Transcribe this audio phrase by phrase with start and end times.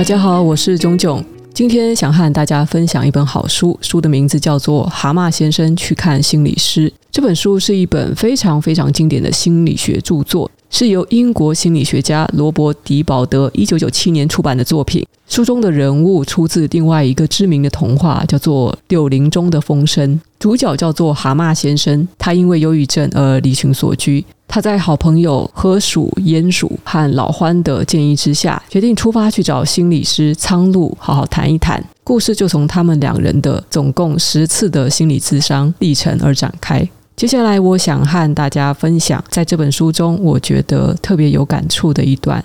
[0.00, 1.22] 大家好，我是炯炯。
[1.52, 6.88] 今天想和大家分享一本好书，书的名字叫做《蛤蟆先生去看心理师》。
[7.12, 15.06] 这本书是一本非常非常经典的心理学著作，是由英国心理学家罗伯·迪保德一九九七年出版的作品。
[15.28, 20.18] 书中的人物出自另外一个知名的童话，叫做《柳林中的风声》。
[20.40, 24.24] 主角叫做蛤蟆先生，他因为忧郁症而离群索居。
[24.48, 31.84] 他在好朋友河鼠、鼹鼠和老獾的建议之下，决定出发去找心理师苍鹭好好谈一谈。
[32.02, 36.88] 故事就从他们两人的总共十次的心理咨商历程而展开。
[37.14, 42.42] 接下来，我想和大家分享在这本书中我觉得特别有感触的一段。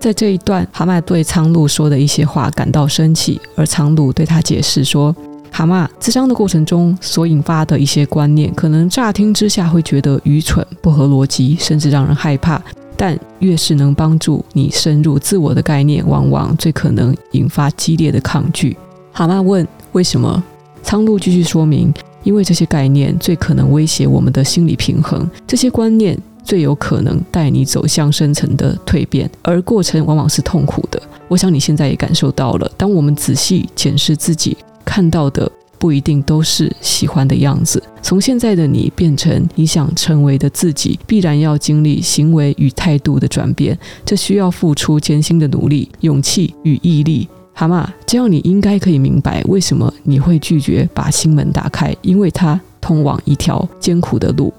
[0.00, 5.14] 在这一段，蛤蟆对苍鹭说的一些话感到生气，而苍鹭对他解释说
[5.52, 12.60] ：“蛤蟆，自伤的过程中所引发的一些观念，可能乍听之下会觉得愚蠢、不合逻辑，甚至让人害怕。
[12.96, 18.74] 但越是能帮助你深入自我的概念，往往最可能引发激烈的抗拒。”
[19.12, 20.42] 蛤蟆问：“为什么？”
[20.82, 21.92] 苍鹭继续说明
[22.24, 26.18] ：“因为这些概念最可能威胁我们的心理平衡，这些观念。”
[26.50, 31.00] 最有可能带你走向深层的蜕变，而过程往往是痛苦的。
[31.28, 32.68] 我想你现在也感受到了。
[32.76, 35.48] 当我们仔细检视自己，看到的
[35.78, 37.80] 不一定都是喜欢的样子。
[38.02, 47.28] 从现在的你变成你想成为的自己，必然要经历行为与态度的转变，这需要付出艰辛的努力、勇气与毅力。
[47.52, 54.52] 蛤蟆，这样你应该可以明白为什么你会拒绝把心门打开，因为它通往一条艰苦的路。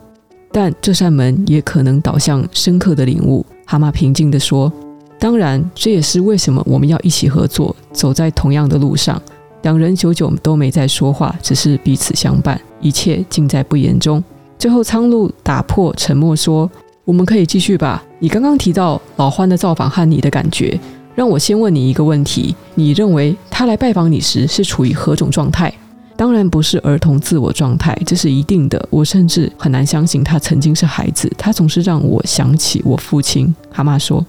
[0.51, 3.45] 但这扇门也可能导向深刻的领悟。
[3.65, 4.71] 蛤蟆平静地说
[5.17, 9.21] ：“当然，这也是为什么我们要一起合作，走在同样的路上。”
[9.63, 14.21] 两人久久都没再说话，只是彼此相伴，一切尽在不言中。
[14.57, 16.69] 最后，苍鹭打破沉默说
[17.05, 18.03] ：“我们可以继续吧。
[18.19, 20.79] 你刚刚提到老欢的造访和你的感觉，
[21.15, 25.71] 让我先问你一个问题：你认为他来拜访你时是处于何种状态？”
[26.21, 28.87] 当然不是儿童自我状态，这是一定的。
[28.91, 31.27] 我甚至很难相信他曾经是孩子。
[31.35, 33.51] 他总是让我想起我父亲。
[33.71, 34.23] 蛤蟆说：“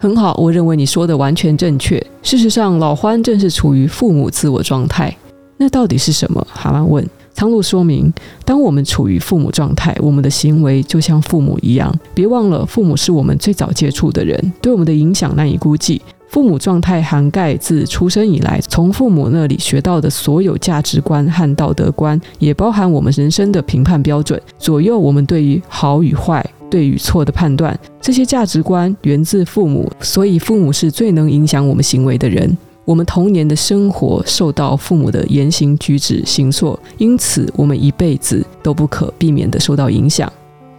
[0.00, 2.04] 很好，我认为你说的完全正确。
[2.20, 5.16] 事实上，老欢正是处于父母自我状态。
[5.56, 7.08] 那到底是什么？”蛤蟆问。
[7.32, 8.12] 苍鹭说明：
[8.44, 11.96] 当我们处于父母状态，我们的行为就像父母一样。
[12.12, 16.02] 别忘了，父母是我们最早接触的人，对我们的影响难以估计。
[16.28, 27.78] 父母状态涵盖自出生以来从父母那里学到的所有价值观和道德观，也包含我们人生的评判标准，左右我们对于好与坏、对与错的判断。
[28.00, 32.56] 这些价值观源自父母，所以父母是最能影响我们行为的人。
[32.84, 40.32] 我们童年的生活受到父母的言行举止、行错，因此我们一辈子都不可避免地受到影响。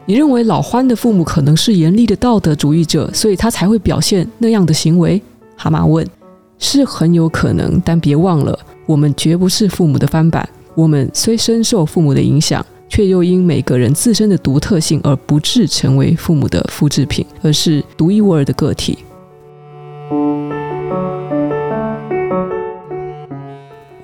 [0.06, 5.22] 你认为老欢的父母可能是严厉的道德主义者，所以他才会表现那样的行为？
[5.58, 6.08] 蛤蟆问
[6.60, 10.48] ：“是很有可能，但别忘了，我们绝不是父母的翻版。
[10.76, 19.00] 我们虽深受父母的影响，却又因每个人自身的独特性而不致成为父母的复制品，而是独一无二的个体。”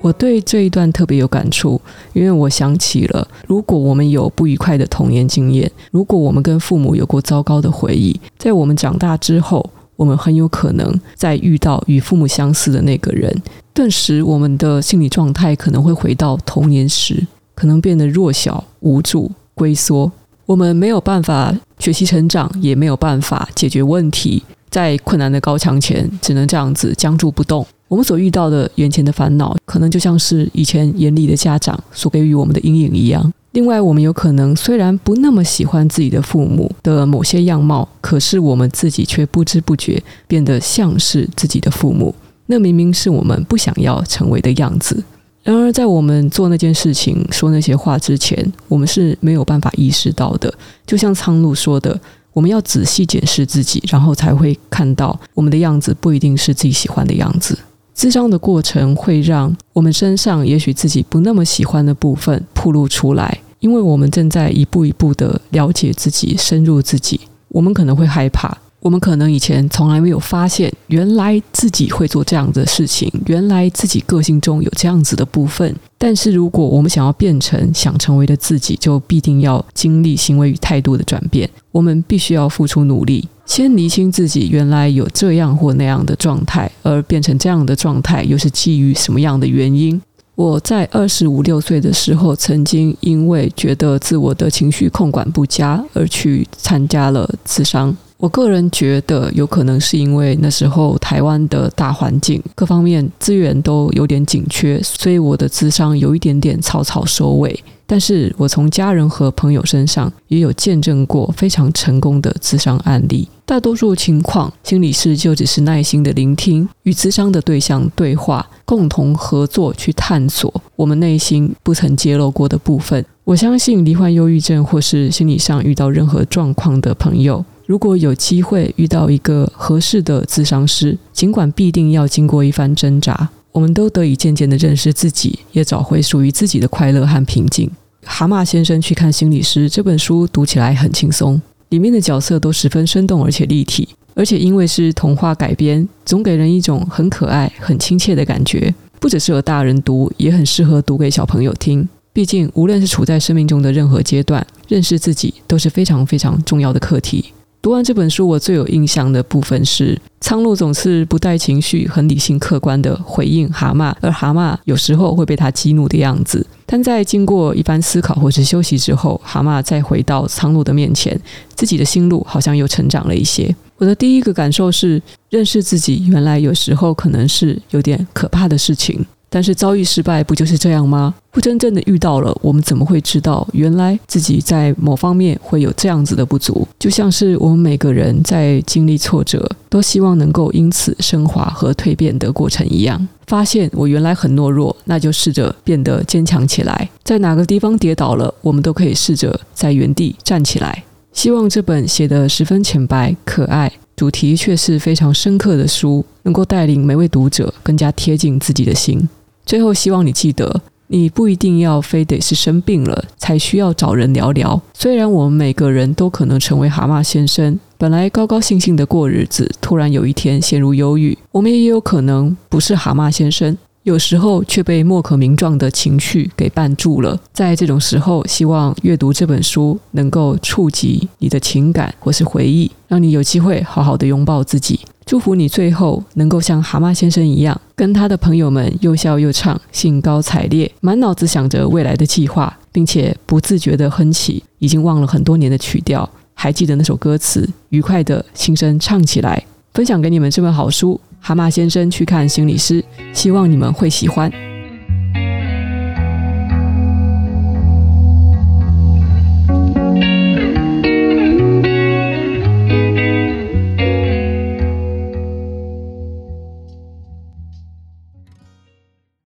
[0.02, 1.80] 我对这一段特别有感触，
[2.12, 9.70] 因为我想起了，如果我们有不愉快的童年经验，如果我们跟父母有过糟糕的回忆，在我们长大之后。
[9.96, 13.34] 我们很有可能在遇到与父母相似的那个人，
[13.74, 20.12] 顿时我们的心理状态可能会回到童年时，可能变得弱小、无助、龟缩。
[20.46, 27.66] 我们没有办法学习成长，也没有办法解决问题，在困难的高墙前，只能这样子僵住不动。
[27.88, 33.32] 我们所遇到的眼前的烦恼，可能就像是以前严厉的家长所给予我们的阴影一样。
[33.54, 42.14] 另外，我们有可能虽然不那么喜欢自己的父母的某些样貌，可是我们自己却不知不觉变得像是自己的父母。
[42.48, 45.04] 那明明是我们不想要成为的样子。
[45.44, 50.52] 然而，在我们做那件事情、说那些话之前，我们是没有办法意识到的。
[50.86, 52.00] 就像苍鹭说的，
[52.34, 57.56] 我们要仔细检视自己，然后才会看到我们的样子不一定是自己喜欢的样子。
[57.94, 67.18] 智商的过程会让我们身上也许自己不那么喜欢的部分暴露出来，因为我们正在一步一步的了解自己，深入自己。
[67.48, 75.74] 我们可能会害怕，我们可能以前从来没有发现，原来自己会做这样的事情，原来自己个性中有这样子的部分。
[75.98, 81.50] 但是如果我们想要变成想成为的自己，就必定要经历行为与态度的转变。
[81.72, 83.30] 我们必须要付出努力。
[83.46, 90.02] 先厘清自己原来有这样或那样的状态，而变成这样的状态又是基于什么样的原因？
[90.36, 97.96] 我在二十五六岁的时候，曾经因为觉得自我的情绪控管不佳而去参加了自伤。
[98.18, 107.64] 我个人觉得，有可能是因为那时候台湾的大环境各方面资源都有点紧缺，所以我的智商有一点点草草收尾。
[107.86, 113.28] 但是我从家人和朋友身上也有见证过非常成功的智商案例。
[113.54, 123.06] 大多数情况，心理师就只是耐心的聆听，与咨商的对象对话，共同合作去探索我们内心不曾揭露过的部分。
[123.24, 127.46] 我相信罹患忧郁症或是心理上遇到任何状况的朋友。
[127.68, 137.70] 如果有机会遇到一个合适的咨商师，尽管必定要经过一番挣扎，我们都得以渐渐的认识自己，也找回属于自己的快乐和平静。
[138.06, 141.42] 蛤蟆先生去看心理师这本书读起来很轻松，
[141.74, 148.72] 里面的角色都十分生动而且立体，而且因为是童话改编，总给人一种很可爱、很亲切的感觉。
[149.00, 151.90] 不只适合大人读，也很适合读给小朋友听。
[152.14, 157.34] 毕竟，无论是处在生命中的任何阶段，认识自己都是非常非常重要的课题。
[157.60, 166.43] 读完这本书，我最有印象的部分是苍鹭总是不带情绪、很理性客观的回应蛤蟆，而蛤蟆有时候会被他激怒的样子。
[166.74, 171.16] 但在经过一番思考或是休息之后，蛤蟆再回到苍鹭的面前，
[171.54, 173.56] 自己的心路好像又成长了一些。
[173.78, 175.00] 我的第一个感受是，
[175.30, 179.06] 认识自己原来有时候可能是有点可怕的事情。
[179.34, 181.12] 但是遭遇失败不就是这样吗？
[181.32, 186.68] 不真正的遇到了，我们怎么会知道原来自己在某方面会有这样子的不足？
[186.78, 193.08] 就像是我们每个人在经历挫折，都希望能够因此升华和蜕变的过程一样。
[193.26, 196.88] 发现我原来很懦弱，那就试着变得坚强起来。
[197.04, 200.84] 在哪个地方跌倒了，我们都可以试着在原地站起来。
[201.12, 203.72] 希望这本写得十分浅白可爱。
[203.96, 209.08] 主题却是非常深刻的书，能够带领每位读者更加贴近自己的心。
[209.46, 214.62] 最后，希望你记得，你不一定要非得是生病了才需要找人聊聊。
[214.74, 221.18] 虽然我们每个人都可能成为蛤蟆先生，本来高高兴兴的过日子，突然有一天陷入忧郁。
[221.32, 223.58] 我们也有可能不是蛤蟆先生。
[223.84, 227.20] 有时候却被莫可名状的情绪给绊住了。
[227.34, 234.80] 在这种时候，希望阅读这本书能够触及你的情感或是回忆，让你有机会好好的拥抱自己。
[235.06, 249.44] 祝福你最后能够像蛤蟆先生一样，跟他的朋友们又笑又唱，兴高采烈，满脑子想着未来的计划，并且不自觉地哼起已经忘了很多年的曲调，还记得那首歌词，愉快地轻声唱起来。
[249.74, 251.00] 分享给你们这本好书。
[251.20, 252.84] 蛤蟆先生去看心理师，
[253.14, 254.32] 希望你们会喜欢。